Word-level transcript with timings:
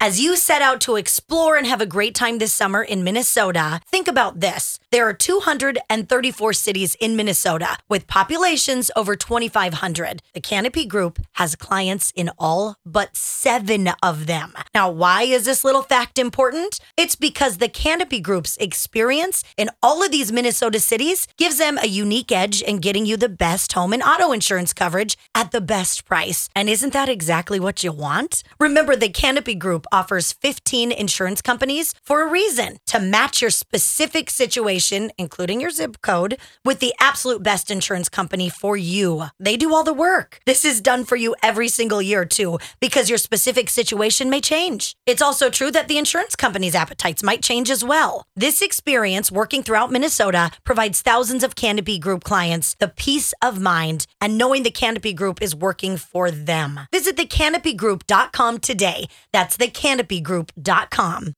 As 0.00 0.20
you 0.20 0.36
set 0.36 0.62
out 0.62 0.80
to 0.82 0.94
explore 0.94 1.56
and 1.56 1.66
have 1.66 1.80
a 1.80 1.86
great 1.86 2.14
time 2.14 2.38
this 2.38 2.52
summer 2.52 2.84
in 2.84 3.02
Minnesota, 3.02 3.80
think 3.84 4.06
about 4.06 4.38
this. 4.38 4.78
There 4.92 5.08
are 5.08 5.12
234 5.12 6.52
cities 6.52 6.94
in 7.00 7.16
Minnesota 7.16 7.76
with 7.88 8.06
populations 8.06 8.92
over 8.94 9.16
2,500. 9.16 10.22
The 10.34 10.40
Canopy 10.40 10.86
Group 10.86 11.18
has 11.32 11.56
clients 11.56 12.12
in 12.14 12.30
all 12.38 12.76
but 12.86 13.16
seven 13.16 13.90
of 14.00 14.26
them. 14.26 14.54
Now, 14.72 14.88
why 14.88 15.24
is 15.24 15.44
this 15.46 15.64
little 15.64 15.82
fact 15.82 16.16
important? 16.16 16.78
It's 16.96 17.16
because 17.16 17.58
the 17.58 17.68
Canopy 17.68 18.20
Group's 18.20 18.56
experience 18.58 19.42
in 19.56 19.68
all 19.82 20.04
of 20.04 20.12
these 20.12 20.30
Minnesota 20.30 20.78
cities 20.78 21.26
gives 21.36 21.58
them 21.58 21.76
a 21.76 21.88
unique 21.88 22.30
edge 22.30 22.62
in 22.62 22.78
getting 22.78 23.04
you 23.04 23.16
the 23.16 23.28
best 23.28 23.72
home 23.72 23.92
and 23.92 24.04
auto 24.04 24.30
insurance 24.30 24.72
coverage 24.72 25.18
at 25.34 25.50
the 25.50 25.60
best 25.60 26.04
price. 26.04 26.48
And 26.54 26.70
isn't 26.70 26.92
that 26.92 27.08
exactly 27.08 27.58
what 27.58 27.82
you 27.82 27.90
want? 27.90 28.44
Remember, 28.60 28.94
the 28.94 29.08
Canopy 29.08 29.56
Group 29.56 29.86
offers 29.92 30.32
15 30.32 30.92
insurance 30.92 31.42
companies 31.42 31.94
for 32.02 32.22
a 32.22 32.30
reason 32.30 32.78
to 32.86 32.98
match 32.98 33.40
your 33.40 33.50
specific 33.50 34.30
situation, 34.30 35.10
including 35.18 35.60
your 35.60 35.70
zip 35.70 35.98
code, 36.02 36.38
with 36.64 36.80
the 36.80 36.94
absolute 37.00 37.42
best 37.42 37.70
insurance 37.70 38.08
company 38.08 38.48
for 38.48 38.76
you. 38.76 39.24
They 39.38 39.56
do 39.56 39.74
all 39.74 39.84
the 39.84 39.92
work. 39.92 40.40
This 40.46 40.64
is 40.64 40.80
done 40.80 41.04
for 41.04 41.16
you 41.16 41.34
every 41.42 41.68
single 41.68 42.02
year, 42.02 42.24
too, 42.24 42.58
because 42.80 43.08
your 43.08 43.18
specific 43.18 43.68
situation 43.68 44.30
may 44.30 44.40
change. 44.40 44.96
It's 45.06 45.22
also 45.22 45.50
true 45.50 45.70
that 45.70 45.88
the 45.88 45.98
insurance 45.98 46.36
company's 46.36 46.74
appetites 46.74 47.22
might 47.22 47.42
change 47.42 47.70
as 47.70 47.84
well. 47.84 48.24
This 48.36 48.62
experience 48.62 49.32
working 49.32 49.62
throughout 49.62 49.90
Minnesota 49.90 50.50
provides 50.64 51.02
thousands 51.02 51.42
of 51.42 51.54
Canopy 51.54 51.98
Group 51.98 52.24
clients 52.24 52.74
the 52.78 52.88
peace 52.88 53.34
of 53.42 53.60
mind 53.60 54.06
and 54.20 54.38
knowing 54.38 54.62
the 54.62 54.70
Canopy 54.70 55.12
Group 55.12 55.42
is 55.42 55.54
working 55.54 55.96
for 55.96 56.30
them. 56.30 56.80
Visit 56.92 57.16
thecanopygroup.com 57.16 58.58
today. 58.58 59.06
That's 59.32 59.56
thecanopygroup.com. 59.82 61.34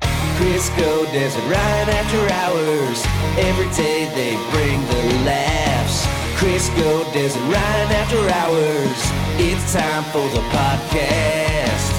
Crisco 0.00 1.04
Des 1.10 1.34
and 1.34 1.50
Ryan 1.50 1.88
after 1.90 2.32
hours. 2.32 3.04
Every 3.38 3.68
day 3.76 4.04
they 4.14 4.36
bring 4.52 4.80
the 4.86 5.24
laughs. 5.24 6.06
Crisco 6.40 7.12
Des 7.12 7.36
and 7.36 7.52
Ryan 7.52 7.92
after 7.92 8.18
hours. 8.30 9.12
It's 9.40 9.72
time 9.72 10.04
for 10.04 10.28
the 10.34 10.40
podcast. 10.50 11.94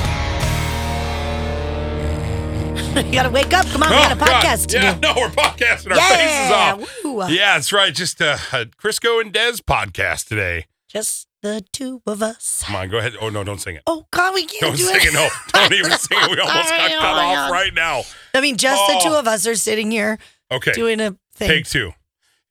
you 3.06 3.11
gotta 3.11 3.30
wake 3.30 3.53
up. 3.53 3.66
Come 3.67 3.84
on, 3.84 3.89
we 3.91 3.95
got 3.97 4.11
a 4.11 4.16
Oh, 4.16 4.17
God. 4.25 4.44
podcast 4.44 4.73
Yeah, 4.73 4.97
no, 5.02 5.13
we're 5.16 5.30
podcasting 5.30 5.91
our 5.91 5.97
Yeah, 5.97 6.16
faces 6.16 6.52
off. 6.52 7.03
woo. 7.03 7.28
Yeah, 7.36 7.56
that's 7.56 7.73
right. 7.73 7.94
Just 7.94 8.22
a, 8.22 8.34
a 8.53 8.66
Crisco 8.66 9.19
and 9.22 9.34
Des 9.34 9.58
podcast 9.67 10.28
today. 10.28 10.66
Just 10.88 11.28
the 11.42 11.64
two 11.72 12.02
of 12.06 12.22
us. 12.22 12.64
Come 12.66 12.76
on, 12.76 12.90
go 12.90 12.98
ahead. 12.98 13.14
Oh 13.22 13.30
no, 13.30 13.44
don't 13.44 13.59
sing 13.59 13.76
it. 13.76 13.84
Oh 13.88 14.06
God, 14.12 14.34
we 14.34 14.45
can't 14.45 14.62
Don't 14.62 14.78
do 14.78 14.84
sing 14.84 15.00
it. 15.02 15.14
No, 15.14 15.28
don't 15.54 15.73
even 15.73 15.92
sing 15.98 16.18
it. 16.22 16.31
We 16.31 16.40
almost 16.40 16.70
got 16.70 16.92
Oh, 16.92 17.00
cut 17.00 17.02
my 17.16 17.26
off 17.26 17.36
God. 17.50 17.52
right 17.52 17.73
now. 17.73 18.02
I 18.34 18.42
mean, 18.42 18.58
just 18.58 18.81
the 18.88 18.96
Oh. 19.00 19.09
two 19.09 19.14
of 19.16 19.28
us 19.28 19.48
are 19.48 19.56
sitting 19.56 19.92
here 19.92 20.18
Okay, 20.52 20.73
doing 20.73 21.00
a 21.00 21.16
thing. 21.34 21.48
take 21.48 21.66
two. 21.66 21.94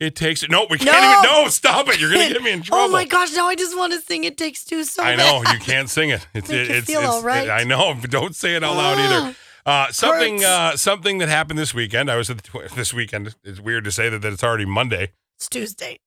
It 0.00 0.14
takes. 0.14 0.48
No, 0.48 0.67
we 0.70 0.78
can't 0.78 0.92
No. 0.97 1.20
even. 1.34 1.45
No, 1.45 1.48
stop 1.48 1.89
it. 1.89 1.98
You're 1.98 2.12
gonna 2.12 2.28
get 2.33 2.41
me 2.42 2.53
in 2.53 2.62
trouble. 2.62 2.84
Oh 2.84 2.89
my 2.89 3.05
gosh! 3.05 3.33
Now 3.33 3.48
I 3.48 3.56
just 3.56 3.77
want 3.77 3.92
to 3.92 4.00
sing. 4.00 4.22
It 4.25 4.39
takes 4.39 4.64
two 4.64 4.84
so 4.84 5.02
I 5.02 5.17
know 5.17 5.42
bad. 5.42 5.55
you 5.55 5.58
can't 5.64 5.91
sing 5.91 6.11
it. 6.11 6.27
It's 6.34 6.48
Make 6.48 6.69
you 6.69 6.75
it's, 6.77 6.86
feel 6.86 7.00
it's 7.00 7.08
all 7.08 7.23
right. 7.23 7.50
I 7.50 7.64
know, 7.64 7.95
don't 8.08 8.34
say 8.36 8.55
it 8.55 8.62
out 8.62 8.77
loud 8.77 8.98
either. 8.98 9.36
Uh, 9.67 9.91
something 9.92 10.45
uh, 10.45 10.77
something 10.77 11.19
that 11.19 11.28
happened 11.28 11.58
this 11.58 11.75
weekend. 11.75 12.11
I 12.11 12.17
was 12.17 12.30
at 12.30 12.39
the 12.39 12.70
this 12.77 12.95
weekend. 12.95 13.34
It's 13.45 13.58
weird 13.61 13.83
to 13.84 13.91
say 13.91 14.08
that, 14.08 14.23
that 14.23 14.33
it's 14.33 14.45
already 14.45 14.64
Monday 14.67 15.12
It's 15.36 15.48
Tuesday. 15.48 15.98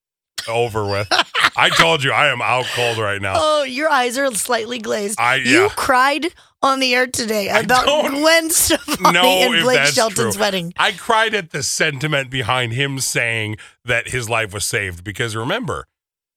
Over 0.48 0.90
with. 0.90 1.08
I 1.56 1.70
told 1.70 2.04
you 2.04 2.12
I 2.12 2.28
am 2.28 2.42
out 2.42 2.66
cold 2.76 2.98
right 2.98 3.22
now. 3.22 3.34
Oh, 3.38 3.64
your 3.64 3.90
eyes 3.90 4.18
are 4.18 4.34
slightly 4.34 4.80
glazed. 4.80 5.20
I- 5.20 5.36
You 5.36 5.70
cried 5.76 6.28
on 6.64 6.80
the 6.80 6.94
air 6.96 7.08
today 7.08 7.50
about 7.50 7.86
Gwen 8.12 8.50
Stefani 8.50 9.18
and 9.20 9.64
Blake 9.64 9.86
Shelton's 9.88 10.36
true. 10.36 10.42
wedding. 10.42 10.74
I 10.78 10.92
cried 10.94 11.34
at 11.34 11.52
the 11.52 11.64
sentiment 11.64 12.30
behind 12.30 12.74
him 12.74 13.00
saying 13.00 13.58
that 13.86 14.10
his 14.10 14.30
life 14.30 14.54
was 14.54 14.66
saved 14.66 15.04
because 15.04 15.36
remember, 15.36 15.88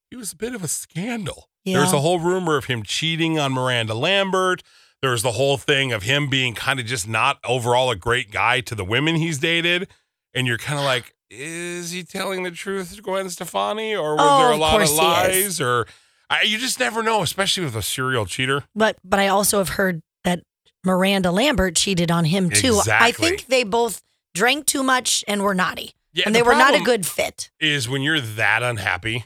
he 0.09 0.15
was 0.15 0.33
a 0.33 0.35
bit 0.35 0.53
of 0.55 0.63
a 0.63 0.67
scandal. 0.67 1.49
There 1.65 1.81
was 1.81 1.93
a 1.93 1.99
whole 2.01 2.19
rumor 2.19 2.57
of 2.57 2.65
him 2.65 2.83
cheating 2.83 3.39
on 3.39 3.51
Miranda 3.53 3.95
Lambert. 3.95 4.61
There 5.01 5.09
was 5.11 5.23
the 5.23 5.31
whole 5.31 5.57
thing 5.57 5.91
of 5.93 6.03
him 6.03 6.29
being 6.29 6.53
kind 6.53 6.79
of 6.79 6.85
just 6.85 7.07
not 7.07 7.39
overall 7.43 7.89
a 7.89 7.95
great 7.95 8.29
guy 8.29 8.59
to 8.61 8.75
the 8.75 8.85
women 8.85 9.15
he's 9.15 9.39
dated. 9.39 9.87
And 10.35 10.45
you're 10.45 10.59
kind 10.59 10.77
of 10.77 10.85
like, 10.85 11.14
is 11.29 11.91
he 11.91 12.03
telling 12.03 12.43
the 12.43 12.51
truth 12.51 12.95
to 12.95 13.01
Gwen 13.01 13.29
Stefani 13.29 13.95
or 13.95 14.11
were 14.15 14.17
Oh, 14.19 14.37
there 14.39 14.51
a 14.51 14.53
of 14.53 14.59
lot 14.59 14.73
of 14.81 14.87
course 14.87 14.97
lies 14.97 15.61
or 15.61 15.87
I, 16.29 16.41
you 16.41 16.57
just 16.57 16.79
never 16.79 17.03
know, 17.03 17.21
especially 17.21 17.65
with 17.65 17.75
a 17.75 17.81
serial 17.81 18.25
cheater. 18.25 18.63
But 18.75 18.97
but 19.03 19.19
I 19.19 19.27
also 19.27 19.59
have 19.59 19.69
heard 19.69 20.01
that 20.23 20.41
Miranda 20.83 21.31
Lambert 21.31 21.75
cheated 21.75 22.09
on 22.11 22.25
him 22.25 22.49
too. 22.49 22.79
I 22.91 23.11
think 23.11 23.45
they 23.47 23.63
both 23.63 24.01
drank 24.33 24.65
too 24.65 24.83
much 24.83 25.23
and 25.27 25.43
were 25.43 25.53
naughty. 25.55 25.93
Yeah, 26.13 26.23
and 26.25 26.33
the 26.33 26.39
they 26.39 26.43
were 26.43 26.55
not 26.55 26.73
a 26.73 26.79
good 26.79 27.05
fit. 27.05 27.51
is 27.59 27.89
when 27.89 28.01
you're 28.01 28.21
that 28.21 28.63
unhappy 28.63 29.25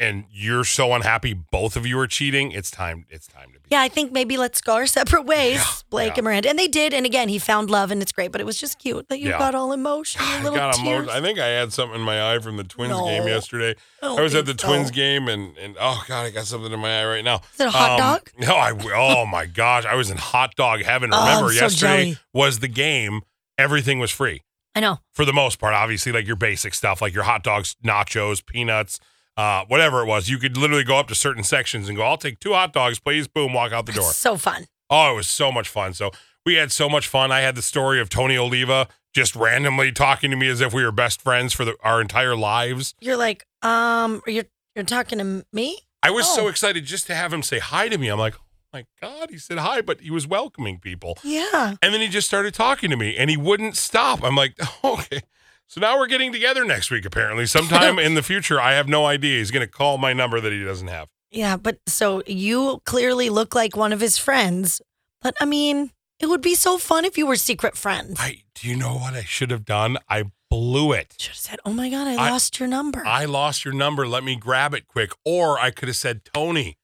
and 0.00 0.24
you're 0.30 0.64
so 0.64 0.92
unhappy 0.94 1.34
both 1.34 1.76
of 1.76 1.84
you 1.86 1.98
are 1.98 2.06
cheating, 2.06 2.52
it's 2.52 2.70
time 2.70 3.04
it's 3.10 3.26
time 3.26 3.48
to 3.52 3.58
be. 3.60 3.66
Yeah, 3.70 3.80
I 3.82 3.88
think 3.88 4.12
maybe 4.12 4.36
let's 4.36 4.60
go 4.60 4.74
our 4.74 4.86
separate 4.86 5.24
ways, 5.26 5.56
Yeah, 5.56 5.64
Blake 5.90 6.08
yeah. 6.10 6.14
and 6.18 6.24
Miranda. 6.24 6.48
And 6.48 6.58
they 6.58 6.68
did. 6.68 6.94
And 6.94 7.04
again, 7.04 7.28
he 7.28 7.38
found 7.38 7.68
love 7.68 7.90
and 7.90 8.00
it's 8.00 8.12
great, 8.12 8.32
but 8.32 8.40
it 8.40 8.44
was 8.44 8.56
just 8.58 8.78
cute 8.78 9.08
that 9.08 9.18
you 9.18 9.30
Yeah. 9.30 9.38
got 9.38 9.54
all 9.54 9.72
emotional, 9.72 10.24
I 10.28 10.42
little 10.42 10.56
got 10.58 10.74
tears. 10.74 11.04
emo- 11.04 11.12
I 11.12 11.20
think 11.20 11.38
I 11.38 11.46
had 11.48 11.72
something 11.72 11.98
in 12.00 12.04
my 12.06 12.32
eye 12.34 12.38
from 12.38 12.56
the 12.56 12.64
Twins 12.64 12.90
No. 12.92 13.04
game 13.06 13.26
yesterday. 13.26 13.74
I 14.02 14.06
I 14.16 14.20
was 14.20 14.34
at 14.34 14.46
the 14.46 14.56
so. 14.58 14.68
Twins 14.68 14.90
game 14.90 15.28
and 15.28 15.56
and 15.58 15.76
oh 15.80 16.02
god, 16.06 16.26
I 16.26 16.30
got 16.30 16.46
something 16.46 16.72
in 16.72 16.78
my 16.80 17.00
eye 17.02 17.06
right 17.06 17.24
now. 17.24 17.42
Is 17.54 17.60
it 17.60 17.66
a 17.66 17.70
hot 17.70 17.90
Um, 17.92 17.98
dog? 17.98 18.30
No, 18.38 18.54
I 18.56 18.72
oh 18.94 19.26
my 19.26 19.46
gosh, 19.46 19.84
I 19.84 19.94
was 19.96 20.10
in 20.10 20.16
hot 20.16 20.54
dog 20.56 20.82
heaven. 20.82 21.10
Oh, 21.12 21.20
Remember 21.26 21.52
so 21.52 21.60
yesterday 21.64 22.04
jelly. 22.04 22.18
was 22.32 22.60
the 22.60 22.68
game. 22.68 23.22
Everything 23.58 23.98
was 23.98 24.12
free 24.12 24.42
I 24.76 24.80
know. 24.80 25.00
for 25.12 25.24
the 25.24 25.32
most 25.32 25.58
part. 25.58 25.74
Obviously, 25.74 26.12
like 26.12 26.26
your 26.26 26.36
basic 26.36 26.72
stuff, 26.74 27.02
like 27.02 27.12
your 27.12 27.24
hot 27.24 27.42
dogs, 27.42 27.74
nachos, 27.84 28.44
peanuts, 28.46 29.00
uh, 29.38 29.64
whatever 29.68 30.02
it 30.02 30.06
was. 30.06 30.28
You 30.28 30.36
could 30.38 30.58
literally 30.58 30.84
go 30.84 30.98
up 30.98 31.08
to 31.08 31.14
certain 31.14 31.42
sections 31.44 31.88
and 31.88 31.96
go, 31.96 32.02
"I'll 32.04 32.18
take 32.18 32.40
two 32.40 32.52
hot 32.52 32.74
dogs, 32.74 32.98
please." 32.98 33.26
Boom, 33.28 33.54
walk 33.54 33.72
out 33.72 33.86
the 33.86 33.92
door. 33.92 34.12
So 34.12 34.36
fun. 34.36 34.66
Oh, 34.90 35.12
it 35.12 35.16
was 35.16 35.28
so 35.28 35.50
much 35.50 35.68
fun. 35.68 35.94
So 35.94 36.10
we 36.44 36.54
had 36.54 36.70
so 36.72 36.88
much 36.90 37.08
fun. 37.08 37.32
I 37.32 37.40
had 37.40 37.54
the 37.54 37.62
story 37.62 38.00
of 38.00 38.10
Tony 38.10 38.36
Oliva 38.36 38.88
just 39.14 39.34
randomly 39.34 39.90
talking 39.92 40.30
to 40.30 40.36
me 40.36 40.48
as 40.48 40.60
if 40.60 40.74
we 40.74 40.84
were 40.84 40.92
best 40.92 41.22
friends 41.22 41.52
for 41.54 41.64
the, 41.64 41.74
our 41.82 42.00
entire 42.02 42.36
lives. 42.36 42.94
You're 43.00 43.16
like, 43.16 43.46
um, 43.62 44.20
you're 44.26 44.44
you're 44.76 44.84
talking 44.84 45.18
to 45.18 45.46
me? 45.52 45.78
I 46.02 46.10
was 46.10 46.26
so 46.32 46.44
Oh. 46.44 46.48
excited 46.48 46.84
just 46.84 47.06
to 47.08 47.14
have 47.14 47.32
him 47.32 47.42
say 47.42 47.58
hi 47.58 47.88
to 47.88 47.98
me. 47.98 48.08
I'm 48.08 48.18
like, 48.18 48.34
oh 48.36 48.44
my 48.72 48.84
God, 49.00 49.30
he 49.30 49.38
said 49.38 49.58
hi, 49.58 49.80
but 49.80 50.00
he 50.00 50.10
was 50.10 50.26
welcoming 50.26 50.78
people. 50.78 51.18
Yeah. 51.24 51.74
And 51.82 51.92
then 51.94 52.00
he 52.00 52.08
just 52.08 52.28
started 52.28 52.54
talking 52.54 52.90
to 52.90 52.96
me 52.96 53.16
and 53.16 53.28
he 53.30 53.36
wouldn't 53.36 53.76
stop. 53.76 54.22
I'm 54.22 54.36
like, 54.36 54.54
okay. 54.84 55.20
So 55.68 55.80
now 55.82 55.98
we're 55.98 56.06
getting 56.06 56.32
together 56.32 56.64
next 56.64 56.90
week, 56.90 57.04
apparently. 57.04 57.44
Sometime 57.46 57.98
in 57.98 58.14
the 58.14 58.22
future, 58.22 58.60
I 58.60 58.72
have 58.72 58.88
no 58.88 59.04
idea. 59.06 59.38
He's 59.38 59.50
going 59.50 59.64
to 59.66 59.70
call 59.70 59.98
my 59.98 60.12
number 60.14 60.40
that 60.40 60.50
he 60.52 60.64
doesn't 60.64 60.88
have. 60.88 61.08
Yeah, 61.30 61.56
but 61.58 61.78
so 61.86 62.22
you 62.26 62.80
clearly 62.86 63.28
look 63.28 63.54
like 63.54 63.76
one 63.76 63.92
of 63.92 64.00
his 64.00 64.16
friends. 64.16 64.80
But 65.20 65.34
I 65.40 65.44
mean, 65.44 65.90
it 66.20 66.26
would 66.26 66.40
be 66.40 66.54
so 66.54 66.78
fun 66.78 67.04
if 67.04 67.18
you 67.18 67.26
were 67.26 67.36
secret 67.36 67.76
friends. 67.76 68.16
I 68.18 68.42
do 68.54 68.66
you 68.68 68.76
know 68.76 68.94
what 68.94 69.12
I 69.14 69.22
should 69.24 69.50
have 69.50 69.66
done? 69.66 69.98
I 70.08 70.24
blew 70.50 70.92
it. 70.92 71.14
should 71.18 71.28
have 71.32 71.36
said, 71.36 71.58
"Oh 71.66 71.72
my 71.74 71.90
god, 71.90 72.06
I, 72.08 72.14
I- 72.28 72.30
lost 72.30 72.58
your 72.58 72.68
number." 72.68 73.04
I 73.06 73.26
lost 73.26 73.64
your 73.66 73.74
number. 73.74 74.08
Let 74.08 74.24
me 74.24 74.36
grab 74.36 74.72
it 74.72 74.88
quick. 74.88 75.12
Or 75.24 75.58
I 75.58 75.70
could 75.70 75.88
have 75.88 75.96
said, 75.96 76.22
Tony, 76.24 76.78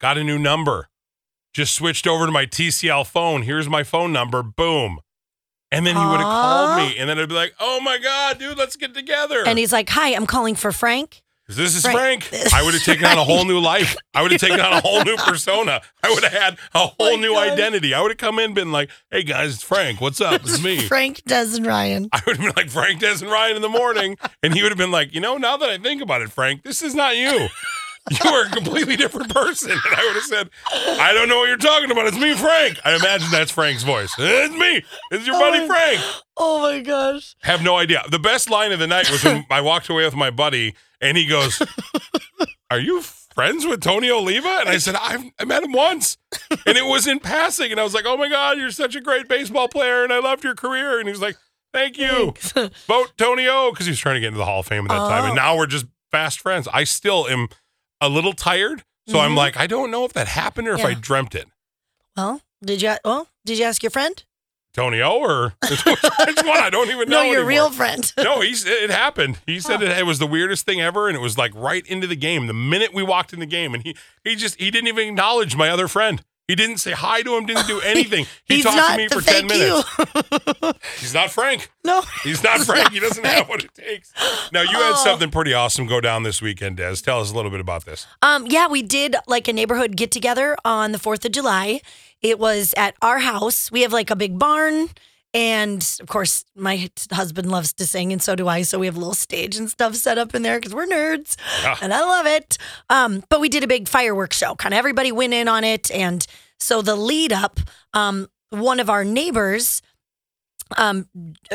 got 0.00 0.18
a 0.18 0.24
new 0.24 0.38
number. 0.38 0.88
Just 1.52 1.72
switched 1.74 2.08
over 2.08 2.26
to 2.26 2.32
my 2.32 2.46
TCL 2.46 3.06
phone. 3.06 3.42
Here's 3.42 3.68
my 3.68 3.84
phone 3.84 4.12
number. 4.12 4.42
Boom. 4.42 4.98
And 5.74 5.86
then 5.86 5.96
he 5.96 6.04
would 6.04 6.20
have 6.20 6.26
called 6.26 6.78
me. 6.78 6.98
And 6.98 7.08
then 7.08 7.18
I'd 7.18 7.28
be 7.28 7.34
like, 7.34 7.54
oh 7.60 7.80
my 7.80 7.98
God, 7.98 8.38
dude, 8.38 8.56
let's 8.56 8.76
get 8.76 8.94
together. 8.94 9.42
and 9.46 9.58
he's 9.58 9.72
like, 9.72 9.88
"Hi, 9.90 10.14
I'm 10.14 10.26
calling 10.26 10.54
for 10.54 10.72
Frank." 10.72 11.22
this 11.46 11.76
is 11.76 11.82
Frank. 11.82 12.24
Frank. 12.24 12.54
I 12.54 12.62
would 12.62 12.72
have 12.72 12.82
taken 12.82 13.04
on 13.04 13.18
a 13.18 13.24
whole 13.24 13.44
new 13.44 13.60
life. 13.60 13.96
I 14.14 14.22
would 14.22 14.32
have 14.32 14.40
taken 14.40 14.60
on 14.60 14.72
a 14.72 14.80
whole 14.80 15.04
new 15.04 15.16
persona. 15.16 15.82
I 16.02 16.10
would 16.10 16.24
have 16.24 16.32
had 16.32 16.54
a 16.54 16.58
oh 16.74 16.86
whole 16.98 17.16
my 17.16 17.22
new 17.22 17.34
God. 17.34 17.50
identity. 17.50 17.92
I 17.92 18.00
would 18.00 18.10
have 18.10 18.18
come 18.18 18.38
in 18.38 18.54
been 18.54 18.72
like, 18.72 18.90
hey 19.10 19.24
guys, 19.24 19.54
it's 19.54 19.62
Frank. 19.62 20.00
What's 20.00 20.20
up? 20.20 20.40
It's 20.42 20.62
me. 20.62 20.78
Frank, 20.88 21.22
Des, 21.26 21.54
and 21.54 21.66
Ryan. 21.66 22.08
I 22.12 22.22
would 22.26 22.36
have 22.38 22.46
been 22.46 22.54
like 22.56 22.70
Frank, 22.70 23.00
Des, 23.00 23.18
and 23.20 23.30
Ryan 23.30 23.56
in 23.56 23.62
the 23.62 23.68
morning, 23.68 24.16
and 24.42 24.54
he 24.54 24.62
would 24.62 24.70
have 24.72 24.78
been 24.78 24.90
like, 24.90 25.14
you 25.14 25.20
know, 25.20 25.36
now 25.36 25.56
that 25.58 25.68
I 25.68 25.76
think 25.76 26.00
about 26.00 26.22
it, 26.22 26.30
Frank, 26.30 26.62
this 26.62 26.82
is 26.82 26.94
not 26.94 27.16
you. 27.16 27.48
You 28.24 28.30
are 28.30 28.44
a 28.46 28.50
completely 28.50 28.96
different 28.96 29.32
person. 29.34 29.70
And 29.70 29.80
I 29.96 30.04
would 30.04 30.14
have 30.14 30.24
said, 30.24 30.50
I 31.00 31.12
don't 31.14 31.28
know 31.28 31.38
what 31.38 31.48
you're 31.48 31.56
talking 31.56 31.90
about. 31.90 32.06
It's 32.06 32.18
me, 32.18 32.34
Frank. 32.34 32.78
I 32.84 32.94
imagine 32.96 33.28
that's 33.30 33.50
Frank's 33.50 33.82
voice. 33.82 34.14
It's 34.18 34.54
me. 34.54 34.84
It's 35.10 35.26
your 35.26 35.36
Oh 35.36 35.40
buddy 35.40 35.60
my- 35.60 35.66
Frank. 35.66 36.00
Oh 36.36 36.60
my 36.60 36.80
gosh. 36.80 37.34
Have 37.42 37.62
no 37.62 37.76
idea. 37.76 38.02
The 38.10 38.18
best 38.18 38.50
line 38.50 38.72
of 38.72 38.78
the 38.78 38.86
night 38.86 39.10
was 39.10 39.24
when 39.24 39.46
I 39.50 39.60
walked 39.62 39.88
away 39.88 40.04
with 40.04 40.14
my 40.16 40.30
buddy, 40.30 40.74
and 41.00 41.16
he 41.16 41.26
goes, 41.26 41.62
"Are 42.70 42.78
you 42.78 43.00
friends 43.02 43.64
with 43.66 43.80
Tony 43.80 44.10
Oliva?" 44.10 44.48
And 44.60 44.68
I 44.68 44.78
said, 44.78 44.96
I've, 44.96 45.24
"I 45.38 45.44
met 45.44 45.62
him 45.62 45.72
once, 45.72 46.18
and 46.66 46.76
it 46.76 46.84
was 46.86 47.06
in 47.06 47.20
passing." 47.20 47.70
And 47.70 47.80
I 47.80 47.84
was 47.84 47.94
like, 47.94 48.04
"Oh 48.06 48.16
my 48.16 48.28
god, 48.28 48.58
you're 48.58 48.70
such 48.70 48.94
a 48.96 49.00
great 49.00 49.28
baseball 49.28 49.68
player, 49.68 50.02
and 50.04 50.12
I 50.12 50.18
loved 50.18 50.44
your 50.44 50.54
career." 50.54 50.98
And 50.98 51.06
he 51.08 51.12
was 51.12 51.20
like, 51.22 51.36
"Thank 51.72 51.96
you." 51.98 52.34
vote 52.86 53.12
Tony 53.16 53.46
O 53.48 53.70
because 53.70 53.86
he 53.86 53.90
was 53.92 53.98
trying 54.00 54.16
to 54.16 54.20
get 54.20 54.28
into 54.28 54.38
the 54.38 54.44
Hall 54.44 54.60
of 54.60 54.66
Fame 54.66 54.84
at 54.84 54.88
that 54.88 55.08
time. 55.08 55.24
Oh. 55.24 55.26
And 55.28 55.36
now 55.36 55.56
we're 55.56 55.66
just 55.66 55.86
fast 56.10 56.40
friends. 56.40 56.68
I 56.72 56.84
still 56.84 57.26
am 57.28 57.48
a 58.04 58.08
little 58.08 58.32
tired. 58.32 58.84
So 59.08 59.18
I'm 59.20 59.32
Mhm. 59.32 59.36
like, 59.36 59.56
I 59.56 59.66
don't 59.66 59.90
know 59.90 60.04
if 60.04 60.12
that 60.14 60.28
happened 60.28 60.66
or 60.68 60.74
if 60.74 60.84
I 60.84 60.94
dreamt 60.94 61.34
it. 61.34 61.46
Well, 62.16 62.40
Did 62.64 62.80
you? 62.80 62.94
Well, 63.04 63.28
did 63.44 63.58
you 63.58 63.64
ask 63.66 63.82
your 63.82 63.90
friend? 63.90 64.22
Tony 64.72 65.00
O 65.02 65.18
or 65.18 65.54
which 65.68 65.84
one? 65.86 65.96
I 66.48 66.68
don't 66.70 66.88
even 66.90 67.08
know. 67.10 67.18
no, 67.18 67.22
your 67.22 67.34
anymore. 67.42 67.48
real 67.48 67.70
friend. 67.70 68.12
no, 68.18 68.40
he's 68.40 68.64
it 68.66 68.90
happened. 68.90 69.38
He 69.46 69.60
said 69.60 69.82
it, 69.82 69.90
it 69.96 70.06
was 70.06 70.18
the 70.18 70.26
weirdest 70.26 70.64
thing 70.66 70.80
ever, 70.80 71.06
and 71.08 71.16
it 71.16 71.20
was 71.20 71.36
like 71.38 71.52
right 71.54 71.86
into 71.86 72.06
the 72.06 72.16
game. 72.16 72.46
The 72.48 72.54
minute 72.54 72.92
we 72.94 73.02
walked 73.02 73.32
in 73.32 73.38
the 73.40 73.46
game, 73.46 73.74
and 73.74 73.82
he 73.84 73.94
he 74.24 74.34
just 74.34 74.58
he 74.58 74.70
didn't 74.70 74.88
even 74.88 75.08
acknowledge 75.10 75.54
my 75.54 75.68
other 75.68 75.86
friend. 75.86 76.22
He 76.46 76.54
didn't 76.54 76.76
say 76.78 76.92
hi 76.92 77.22
to 77.22 77.36
him. 77.36 77.46
Didn't 77.46 77.66
do 77.66 77.80
anything. 77.84 78.26
He 78.44 78.56
He's 78.56 78.64
talked 78.64 78.90
to 78.92 78.96
me 78.98 79.08
for 79.08 79.20
ten 79.22 79.48
thank 79.48 79.52
you. 79.54 79.82
minutes. 80.60 80.78
He's 81.00 81.14
not 81.14 81.30
Frank. 81.30 81.70
no. 81.84 82.02
He's 82.22 82.42
not 82.42 82.56
He's 82.58 82.66
Frank. 82.66 82.84
not 82.84 82.92
he 82.92 83.00
doesn't 83.00 83.24
have 83.24 83.48
what 83.48 83.64
it 83.64 83.72
takes. 83.74 84.12
Now 84.52 84.60
you 84.62 84.68
had 84.76 84.92
Oh. 84.94 85.02
something 85.04 85.30
pretty 85.30 85.54
awesome 85.54 85.86
go 85.86 86.00
down 86.00 86.22
this 86.22 86.42
weekend, 86.42 86.76
Des. 86.76 86.96
Tell 86.96 87.20
us 87.20 87.30
a 87.30 87.34
little 87.34 87.50
bit 87.50 87.60
about 87.60 87.84
this. 87.86 88.06
Um, 88.22 88.46
yeah, 88.46 88.68
we 88.68 88.82
did 88.82 89.16
like 89.26 89.48
a 89.48 89.52
neighborhood 89.52 89.96
get 89.96 90.10
together 90.10 90.56
on 90.64 90.92
the 90.92 90.98
4th 90.98 91.24
of 91.24 91.32
July. 91.32 91.80
It 92.20 92.38
was 92.38 92.74
at 92.76 92.94
our 93.02 93.18
house. 93.20 93.72
We 93.72 93.80
have 93.82 93.92
like 93.92 94.10
a 94.10 94.16
big 94.16 94.38
barn. 94.38 94.88
And 95.34 95.82
of 96.00 96.06
course, 96.06 96.44
my 96.54 96.88
husband 97.12 97.50
loves 97.50 97.72
to 97.74 97.86
sing, 97.86 98.12
and 98.12 98.22
so 98.22 98.36
do 98.36 98.46
I. 98.46 98.62
So 98.62 98.78
we 98.78 98.86
have 98.86 98.94
a 98.96 99.00
little 99.00 99.14
stage 99.14 99.56
and 99.56 99.68
stuff 99.68 99.96
set 99.96 100.16
up 100.16 100.34
in 100.34 100.42
there 100.42 100.58
because 100.60 100.72
we're 100.74 100.86
nerds, 100.86 101.36
Yeah. 101.62 101.76
and 101.82 101.92
I 101.92 102.00
love 102.00 102.26
it. 102.26 102.56
Um, 102.88 103.24
but 103.28 103.40
we 103.40 103.48
did 103.48 103.64
a 103.64 103.66
big 103.66 103.88
fireworks 103.88 104.38
show. 104.38 104.54
Kind 104.54 104.72
of 104.72 104.78
everybody 104.78 105.10
went 105.10 105.34
in 105.34 105.48
on 105.48 105.64
it, 105.64 105.90
and 105.90 106.24
so 106.60 106.80
the 106.82 106.94
lead 106.94 107.32
up, 107.32 107.58
um, 107.94 108.28
one 108.50 108.78
of 108.78 108.88
our 108.88 109.04
neighbors, 109.04 109.82
um, 110.76 111.08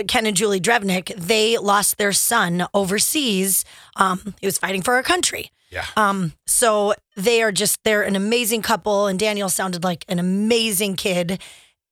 Ken 0.07 0.25
and 0.25 0.35
Julie 0.35 0.59
Drevnick, 0.59 1.15
they 1.15 1.57
lost 1.57 1.97
their 1.97 2.11
son 2.13 2.67
overseas. 2.73 3.63
Um, 3.95 4.35
he 4.41 4.45
was 4.47 4.57
fighting 4.57 4.81
for 4.81 4.95
our 4.95 5.03
country. 5.03 5.51
Yeah. 5.71 5.85
Um, 5.95 6.33
so 6.45 6.95
they 7.15 7.41
are 7.41 7.51
just 7.51 7.79
they're 7.85 8.01
an 8.03 8.15
amazing 8.17 8.61
couple, 8.61 9.07
and 9.07 9.17
Daniel 9.17 9.47
sounded 9.49 9.83
like 9.85 10.03
an 10.09 10.19
amazing 10.19 10.95
kid, 10.97 11.41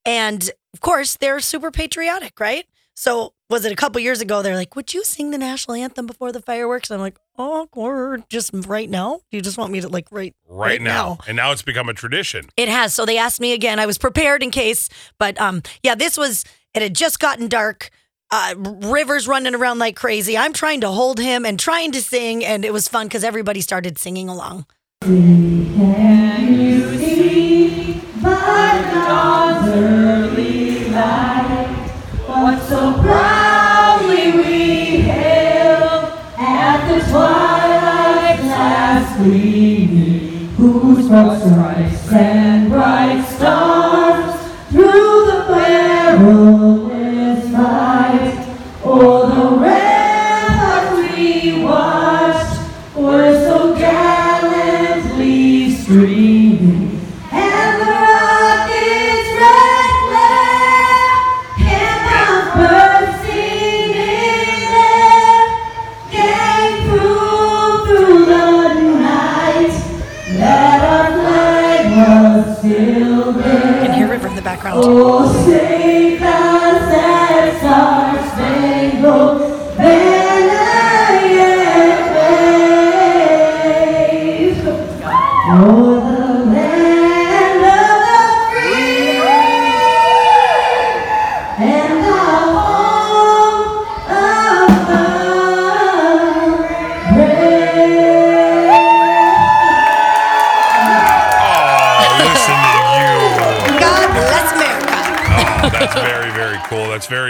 and 0.04 0.50
of 0.78 0.82
course 0.82 1.18
they're 1.18 1.40
super 1.40 1.72
patriotic, 1.72 2.40
right? 2.40 2.68
So 2.96 3.34
was 3.50 3.66
it 3.66 3.72
a 3.72 3.76
couple 3.76 4.00
years 4.00 4.22
ago? 4.22 4.44
They're 4.44 4.56
like, 4.56 4.76
"Would 4.76 4.94
you 4.94 5.04
sing 5.04 5.32
the 5.32 5.40
national 5.40 5.76
anthem 5.76 6.06
before 6.06 6.32
the 6.32 6.40
fireworks?" 6.40 6.92
I'm 6.92 7.00
like, 7.00 7.18
"Awkward, 7.36 8.30
just 8.30 8.52
right 8.54 8.88
now. 8.88 9.22
You 9.32 9.42
just 9.42 9.58
want 9.58 9.72
me 9.72 9.82
to 9.82 9.88
like 9.88 10.06
right 10.12 10.36
Right, 10.48 10.80
now. 10.80 11.18
and 11.28 11.36
now 11.36 11.52
it's 11.52 11.64
become 11.64 11.90
a 11.90 11.96
tradition. 11.96 12.46
It 12.58 12.70
has. 12.70 12.94
So 12.94 13.08
they 13.08 13.18
asked 13.18 13.40
me 13.42 13.54
again. 13.54 13.80
I 13.80 13.88
was 13.88 13.98
prepared 13.98 14.44
in 14.44 14.52
case, 14.52 14.88
but 15.18 15.40
um, 15.42 15.64
yeah, 15.82 15.96
this 15.96 16.16
was. 16.16 16.46
It 16.76 16.84
had 16.84 16.94
just 16.96 17.20
gotten 17.20 17.48
dark. 17.48 17.90
Uh, 18.30 18.54
Rivers 18.58 19.28
running 19.28 19.56
around 19.56 19.80
like 19.80 19.96
crazy. 19.96 20.38
I'm 20.38 20.54
trying 20.54 20.82
to 20.82 20.90
hold 20.90 21.18
him 21.20 21.44
and 21.44 21.60
trying 21.60 21.92
to 21.94 22.04
sing, 22.04 22.46
and 22.46 22.64
it 22.64 22.72
was 22.74 22.88
fun 22.88 23.08
because 23.08 23.24
everybody 23.24 23.62
started 23.62 23.98
singing 23.98 24.30
along. 24.30 24.68
What 28.22 30.07
gleaming, 39.18 40.48
whose 40.56 41.08
broad 41.08 41.40
stripes 41.40 42.12
and 42.12 42.70
bright 42.70 43.24
stars 43.26 43.67
You 72.64 73.34
can 73.42 73.94
hear 73.94 74.08
River 74.08 74.28
in 74.28 74.36
the 74.36 74.42
background. 74.42 74.82
Oh, 74.84 76.57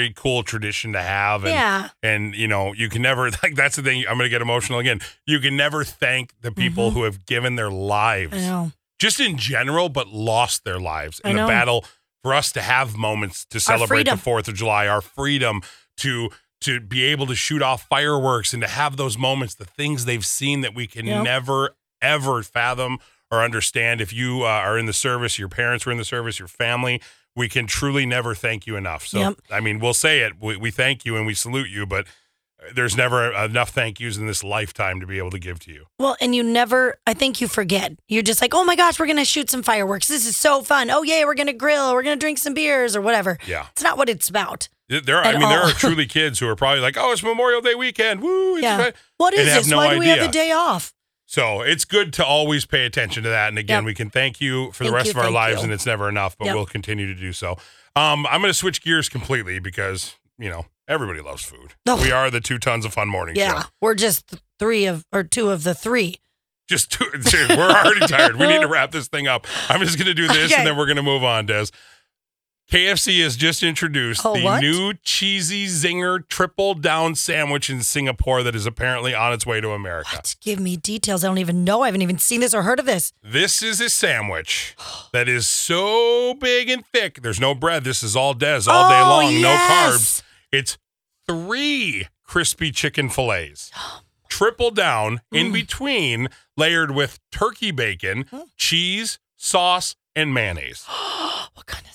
very 0.08 0.14
cool 0.16 0.44
tradition 0.44 0.94
to 0.94 1.02
have. 1.02 1.44
And, 1.44 1.54
Yeah. 1.54 1.90
And 2.04 2.36
you 2.36 2.48
know, 2.48 2.74
you 2.74 2.90
can 2.90 3.02
never 3.02 3.30
like 3.44 3.56
that's 3.56 3.76
the 3.76 3.84
thing. 3.84 4.06
I'm 4.08 4.18
gonna 4.18 4.30
get 4.30 4.42
emotional 4.42 4.80
again. 4.80 5.00
You 5.26 5.40
can 5.40 5.56
never 5.58 5.84
thank 5.84 6.34
the 6.42 6.52
people 6.52 6.92
who 6.92 7.04
have 7.04 7.26
given 7.26 7.56
their 7.56 7.72
lives. 7.72 8.38
Mm-hmm. 8.38 8.70
Just 9.00 9.20
in 9.20 9.38
general, 9.38 9.90
but 9.90 10.08
lost 10.08 10.64
their 10.64 10.80
lives 10.80 11.22
in 11.24 11.36
the 11.36 11.46
battle 11.46 11.86
for 12.24 12.34
us 12.34 12.52
to 12.54 12.62
have 12.62 12.98
moments 12.98 13.46
to 13.46 13.60
celebrate 13.60 14.04
the. 14.10 14.18
Fourth 14.18 14.48
of 14.48 14.56
July, 14.56 14.88
our 14.88 15.02
freedom 15.02 15.62
to 15.98 16.30
to 16.62 16.80
be 16.80 17.04
able 17.04 17.28
to 17.28 17.36
shoot 17.36 17.62
off 17.62 17.84
fireworks 17.88 18.52
and 18.54 18.62
to 18.64 18.68
have 18.68 18.98
those 18.98 19.16
moments, 19.16 19.54
the 19.54 19.66
things 19.66 20.06
they've 20.06 20.26
seen 20.26 20.62
that 20.62 20.74
we 20.74 20.88
can 20.88 21.06
Yep. 21.06 21.24
never 21.24 21.76
ever 22.02 22.42
fathom 22.44 22.98
or 23.32 23.44
understand. 23.44 24.02
If 24.02 24.14
you 24.14 24.44
uh, 24.44 24.48
are 24.48 24.78
in 24.78 24.86
the 24.86 24.94
service, 24.94 25.38
your 25.40 25.50
parents 25.50 25.86
were 25.86 25.92
in 25.92 25.98
the 25.98 26.06
service, 26.06 26.40
your 26.40 26.48
family, 26.48 27.02
we 27.36 27.48
can 27.50 27.68
truly 27.68 28.06
never 28.06 28.34
thank 28.34 28.66
you 28.68 28.76
enough. 28.76 29.06
So, 29.08 29.20
Yep. 29.20 29.36
I 29.52 29.60
mean, 29.60 29.80
we'll 29.80 29.94
say 29.94 30.20
it. 30.22 30.34
We, 30.42 30.58
we 30.58 30.72
thank 30.72 31.06
you 31.06 31.16
and 31.18 31.26
we 31.26 31.34
salute 31.34 31.70
you, 31.70 31.86
but 31.86 32.08
there's 32.74 32.98
never 32.98 33.32
enough 33.32 33.70
thank 33.70 34.00
yous 34.00 34.18
in 34.18 34.26
this 34.26 34.44
lifetime 34.44 35.00
to 35.00 35.06
be 35.06 35.20
able 35.20 35.30
to 35.30 35.38
give 35.38 35.60
to 35.60 35.72
you. 35.72 35.86
Well, 36.00 36.18
and 36.20 36.34
you 36.34 36.42
never, 36.42 36.98
I 37.06 37.14
think 37.14 37.40
you 37.40 37.48
forget. 37.48 37.94
You're 38.08 38.24
just 38.24 38.42
like, 38.42 38.56
oh 38.56 38.64
my 38.64 38.76
gosh, 38.76 39.00
we're 39.00 39.06
going 39.06 39.18
to 39.20 39.26
shoot 39.26 39.52
some 39.52 39.62
fireworks. 39.62 40.08
This 40.08 40.26
is 40.26 40.36
so 40.36 40.64
fun. 40.64 40.90
Oh, 40.90 41.04
yeah, 41.04 41.24
we're 41.26 41.36
going 41.36 41.48
to 41.48 41.54
grill. 41.54 41.94
We're 41.94 42.02
going 42.02 42.18
to 42.18 42.24
drink 42.24 42.40
some 42.40 42.56
beers 42.56 42.96
or 42.96 43.02
whatever. 43.02 43.38
Yeah. 43.46 43.68
It's 43.74 43.84
not 43.84 43.98
what 44.00 44.10
it's 44.10 44.28
about. 44.28 44.70
There, 44.90 45.18
are, 45.18 45.24
I 45.26 45.34
mean, 45.38 45.48
there 45.48 45.62
are 45.62 45.72
truly 45.74 46.08
kids 46.08 46.40
who 46.40 46.48
are 46.48 46.56
probably 46.56 46.80
like, 46.80 46.96
"Oh, 46.98 47.12
it's 47.12 47.22
Memorial 47.22 47.60
Day 47.60 47.76
weekend, 47.76 48.22
woo!" 48.22 48.54
It's 48.56 48.64
Yeah. 48.64 48.78
fun." 48.78 48.94
What 49.18 49.34
And 49.38 49.46
this? 49.46 49.68
no 49.68 49.76
Why 49.76 49.94
do 49.94 50.00
we 50.00 50.08
have 50.08 50.20
idea. 50.20 50.28
the 50.28 50.32
day 50.32 50.52
off? 50.54 50.94
So 51.30 51.62
it's 51.62 51.84
good 51.86 52.14
to 52.14 52.26
always 52.26 52.66
pay 52.66 52.86
attention 52.86 53.22
to 53.24 53.30
that. 53.30 53.50
And 53.50 53.60
again, 53.60 53.80
Yep. 53.84 53.86
we 53.86 53.94
can 53.94 54.10
thank 54.10 54.40
you 54.42 54.72
for 54.72 54.86
the 54.86 54.92
rest 54.92 55.08
you, 55.08 55.12
of 55.12 55.18
our 55.18 55.30
lives, 55.30 55.58
you. 55.60 55.66
and 55.66 55.74
it's 55.74 55.86
never 55.86 56.08
enough, 56.08 56.38
but 56.38 56.46
Yep. 56.46 56.56
we'll 56.56 56.66
continue 56.66 57.06
to 57.06 57.14
do 57.20 57.34
so. 57.34 57.58
Um, 57.98 58.26
I'm 58.28 58.40
going 58.42 58.50
to 58.50 58.58
switch 58.58 58.82
gears 58.82 59.10
completely 59.10 59.60
because 59.60 60.16
you 60.40 60.50
know 60.50 60.68
everybody 60.88 61.20
loves 61.20 61.44
food. 61.44 61.74
Oh. 61.86 62.02
We 62.02 62.12
are 62.12 62.32
the 62.32 62.40
two 62.40 62.58
tons 62.60 62.86
of 62.86 62.94
fun 62.94 63.10
morning 63.10 63.36
Yeah. 63.36 63.62
show. 63.64 63.68
We're 63.82 63.96
just 63.96 64.36
three 64.58 64.86
of, 64.86 65.06
or 65.12 65.24
two 65.24 65.50
of 65.50 65.64
the 65.64 65.74
three. 65.76 66.16
Just 66.70 66.92
two, 66.92 67.06
dude, 67.12 67.50
we're 67.58 67.70
already 67.72 68.08
tired. 68.08 68.38
We 68.38 68.48
need 68.48 68.62
to 68.62 68.68
wrap 68.70 68.92
this 68.92 69.08
thing 69.10 69.28
up. 69.28 69.48
I'm 69.70 69.82
just 69.82 69.98
going 69.98 70.08
to 70.08 70.14
do 70.14 70.28
this, 70.28 70.52
Okay. 70.52 70.56
and 70.56 70.66
then 70.68 70.78
we're 70.78 70.86
going 70.86 70.96
to 70.98 71.04
move 71.04 71.24
on, 71.26 71.46
Des. 71.46 71.68
KFC 72.72 73.24
has 73.24 73.38
just 73.38 73.64
introduced 73.64 74.26
Oh, 74.26 74.34
the 74.36 74.44
what? 74.44 74.62
new 74.62 74.94
cheesy 75.04 75.68
zinger 75.68 76.28
triple 76.28 76.74
down 76.74 77.16
sandwich 77.16 77.70
in 77.70 77.82
Singapore 77.82 78.44
that 78.44 78.56
is 78.56 78.66
apparently 78.66 79.14
on 79.16 79.32
its 79.32 79.46
way 79.46 79.62
to 79.62 79.70
America. 79.72 80.10
What? 80.14 80.36
Give 80.42 80.60
me 80.60 80.76
details. 80.76 81.24
I 81.24 81.28
don't 81.28 81.38
even 81.38 81.64
know. 81.64 81.84
I 81.84 81.88
haven't 81.88 82.02
even 82.02 82.18
seen 82.18 82.42
this 82.42 82.54
or 82.54 82.64
heard 82.64 82.80
of 82.80 82.86
this. 82.86 83.14
This 83.24 83.64
is 83.64 83.80
a 83.80 83.90
sandwich 83.90 84.76
that 85.14 85.30
is 85.30 85.48
so 85.48 86.34
big 86.34 86.70
and 86.70 86.86
thick. 86.88 87.22
There's 87.22 87.40
no 87.40 87.56
bread. 87.56 87.86
This 87.86 88.04
is 88.04 88.18
all 88.18 88.34
des 88.34 88.64
all 88.70 88.90
day 88.90 89.00
Oh, 89.00 89.10
long, 89.10 89.42
no 89.42 89.56
carbs. 89.56 90.22
It's 90.52 90.78
three 91.26 92.08
crispy 92.26 92.72
chicken 92.72 93.08
fillets, 93.08 93.72
triple 94.30 94.72
down 94.72 95.22
Mm. 95.34 95.40
in 95.40 95.52
between, 95.54 96.28
layered 96.58 96.92
with 96.92 97.20
turkey 97.32 97.72
bacon, 97.72 98.26
cheese, 98.58 99.20
sauce, 99.38 99.96
and 100.18 100.34
mayonnaise. 100.34 100.86
What 101.54 101.66
kind? 101.66 101.87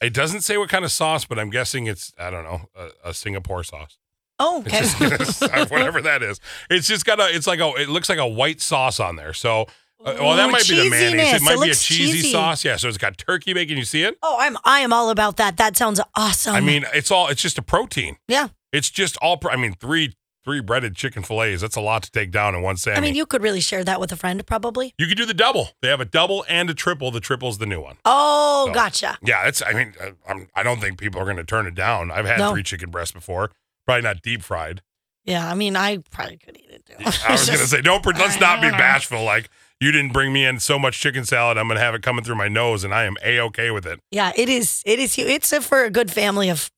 It 0.00 0.14
doesn't 0.14 0.42
say 0.42 0.56
what 0.56 0.68
kind 0.68 0.84
of 0.84 0.92
sauce, 0.92 1.24
but 1.24 1.38
I'm 1.38 1.50
guessing 1.50 1.86
it's 1.86 2.12
I 2.18 2.30
don't 2.30 2.44
know 2.44 2.68
a, 2.76 3.10
a 3.10 3.14
Singapore 3.14 3.64
sauce. 3.64 3.98
Oh, 4.40 4.60
okay. 4.60 4.80
Just, 5.18 5.40
whatever 5.70 6.00
that 6.02 6.22
is. 6.22 6.38
It's 6.70 6.86
just 6.86 7.04
got 7.04 7.18
a. 7.18 7.26
It's 7.34 7.48
like 7.48 7.58
a. 7.58 7.72
It 7.74 7.88
looks 7.88 8.08
like 8.08 8.18
a 8.20 8.26
white 8.28 8.60
sauce 8.60 9.00
on 9.00 9.16
there. 9.16 9.32
So, 9.32 9.62
uh, 10.04 10.14
well, 10.20 10.36
that 10.36 10.48
Ooh, 10.48 10.52
might 10.52 10.68
be 10.68 10.76
the 10.76 10.88
mayonnaise. 10.90 11.34
It 11.34 11.42
might 11.42 11.54
It 11.58 11.64
be 11.64 11.70
a 11.70 11.74
cheesy 11.74 12.12
cheesy. 12.12 12.30
sauce. 12.30 12.64
Yeah. 12.64 12.76
So 12.76 12.86
it's 12.86 12.98
got 12.98 13.18
turkey 13.18 13.52
bacon. 13.52 13.76
You 13.76 13.84
see 13.84 14.04
it? 14.04 14.16
oh, 14.22 14.36
I'm 14.38 14.56
I 14.64 14.78
am 14.80 14.92
all 14.92 15.10
about 15.10 15.38
that. 15.38 15.56
That 15.56 15.76
sounds 15.76 16.00
awesome. 16.14 16.54
I 16.54 16.60
mean, 16.60 16.84
it's 16.94 17.10
all. 17.10 17.26
It's 17.26 17.42
just 17.42 17.58
a 17.58 17.62
protein. 17.62 18.16
yeah. 18.28 18.48
It's 18.72 18.90
just 18.90 19.16
all. 19.16 19.38
Pro- 19.38 19.50
I 19.50 19.56
mean, 19.56 19.72
three 19.74 20.14
three 20.48 20.60
breaded 20.60 20.94
chicken 20.96 21.22
fillets. 21.22 21.60
That's 21.60 21.76
a 21.76 21.80
lot 21.82 22.02
to 22.04 22.10
take 22.10 22.30
down 22.30 22.54
in 22.54 22.62
one 22.62 22.78
sandwich. 22.78 22.98
I 22.98 23.02
mean, 23.02 23.14
you 23.14 23.26
could 23.26 23.42
really 23.42 23.60
share 23.60 23.84
that 23.84 24.00
with 24.00 24.10
a 24.12 24.16
friend, 24.16 24.44
probably. 24.46 24.94
You 24.96 25.06
could 25.06 25.18
do 25.18 25.26
the 25.26 25.34
double. 25.34 25.70
They 25.82 25.88
have 25.88 26.00
a 26.00 26.06
double 26.06 26.42
and 26.48 26.70
a 26.70 26.74
triple. 26.74 27.10
The 27.10 27.20
triple's 27.20 27.58
the 27.58 27.66
new 27.66 27.82
one. 27.82 27.96
Oh, 28.06 28.64
So- 28.68 28.72
gotcha. 28.74 29.18
Yeah, 29.22 29.46
it's. 29.46 29.62
I 29.62 29.74
mean, 29.74 29.92
uh, 30.00 30.12
I'm, 30.26 30.48
I 30.54 30.62
don't 30.62 30.80
think 30.80 30.98
people 30.98 31.20
are 31.20 31.24
going 31.24 31.36
to 31.36 31.44
turn 31.44 31.66
it 31.66 31.74
down. 31.74 32.10
I've 32.10 32.24
had 32.24 32.38
No. 32.38 32.52
three 32.52 32.62
chicken 32.62 32.90
breasts 32.90 33.12
before. 33.12 33.50
Probably 33.86 34.02
not 34.02 34.22
deep 34.22 34.42
fried. 34.42 34.80
Yeah, 35.26 35.46
I 35.50 35.54
mean, 35.54 35.76
I 35.76 35.98
probably 36.10 36.38
could 36.38 36.56
eat 36.56 36.70
it 36.70 36.86
too. 36.86 36.94
I 36.98 37.32
was 37.32 37.46
going 37.46 37.58
to 37.58 37.66
say, 37.66 37.82
don't. 37.82 38.04
Let's 38.06 38.40
not 38.40 38.62
be 38.62 38.68
I 38.68 38.70
don't 38.70 38.72
know. 38.72 38.78
bashful. 38.78 39.22
Like 39.24 39.50
you 39.80 39.92
didn't 39.92 40.14
bring 40.14 40.32
me 40.32 40.46
in 40.46 40.58
so 40.60 40.78
much 40.78 40.98
chicken 40.98 41.26
salad. 41.26 41.58
I'm 41.58 41.68
going 41.68 41.76
to 41.76 41.84
have 41.84 41.94
it 41.94 42.02
coming 42.02 42.24
through 42.24 42.36
my 42.36 42.48
nose, 42.48 42.82
and 42.84 42.94
I 42.94 43.04
am 43.04 43.16
a 43.22 43.38
okay 43.40 43.70
with 43.70 43.84
it. 43.86 44.00
Yeah, 44.10 44.32
it 44.34 44.48
is. 44.48 44.82
It 44.86 44.98
is. 44.98 45.18
It's 45.18 45.54
for 45.66 45.84
a 45.84 45.90
good 45.90 46.10
family 46.10 46.48
of 46.48 46.70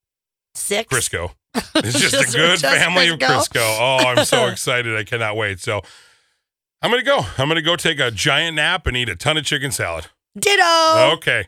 six. 0.56 0.92
Crisco. 0.92 1.34
It's 1.82 1.98
just, 1.98 2.12
Just- 2.14 2.34
a 2.34 2.36
good 2.38 2.58
just 2.58 2.64
family 2.76 3.08
of 3.08 3.18
Crisco. 3.18 3.48
Crisco. 3.48 3.78
Oh, 3.80 3.96
I'm 4.06 4.24
so 4.24 4.46
excited. 4.52 4.96
I 4.96 5.04
cannot 5.04 5.36
wait. 5.36 5.60
So 5.60 5.80
I'm 6.82 6.90
going 6.90 7.02
to 7.02 7.06
go. 7.06 7.20
I'm 7.38 7.48
going 7.48 7.56
to 7.56 7.62
go 7.62 7.76
take 7.76 7.98
a 8.00 8.10
giant 8.10 8.56
nap 8.56 8.86
and 8.86 8.96
eat 8.96 9.08
a 9.08 9.16
ton 9.16 9.36
of 9.36 9.44
chicken 9.44 9.70
salad. 9.70 10.06
Ditto. 10.38 11.12
Okay. 11.16 11.46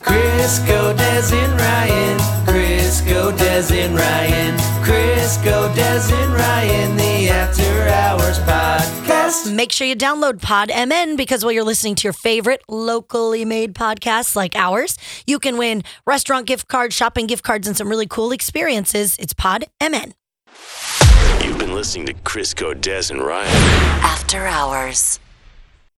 Crisco, 0.00 0.96
Des 0.96 1.34
and 1.34 1.60
Ryan. 1.60 2.18
Crisco, 2.46 3.36
Des 3.36 3.72
and 3.72 3.94
Ryan. 3.94 4.56
Crisco, 4.84 5.74
Des 5.74 6.12
and 6.12 6.32
Ryan. 6.34 6.96
Make 9.56 9.72
sure 9.72 9.86
you 9.86 9.96
download 9.96 10.42
Pod 10.42 10.68
MN 10.68 11.16
because 11.16 11.42
while 11.42 11.50
you're 11.50 11.64
listening 11.64 11.94
to 11.94 12.04
your 12.04 12.12
favorite 12.12 12.60
locally 12.68 13.46
made 13.46 13.74
podcasts 13.74 14.36
like 14.36 14.54
ours, 14.54 14.98
you 15.26 15.38
can 15.38 15.56
win 15.56 15.82
restaurant 16.06 16.44
gift 16.44 16.68
cards, 16.68 16.94
shopping 16.94 17.26
gift 17.26 17.42
cards, 17.42 17.66
and 17.66 17.74
some 17.74 17.88
really 17.88 18.06
cool 18.06 18.32
experiences. 18.32 19.16
It's 19.18 19.32
Pod 19.32 19.64
MN. 19.80 20.12
You've 21.42 21.56
been 21.56 21.74
listening 21.74 22.04
to 22.04 22.12
Chris 22.12 22.52
Des, 22.52 23.04
and 23.08 23.22
Ryan. 23.22 23.48
After 24.02 24.46
Hours. 24.46 25.20